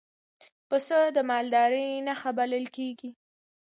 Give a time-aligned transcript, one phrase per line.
[0.69, 3.09] پسه د مالدارۍ نښه بلل کېږي.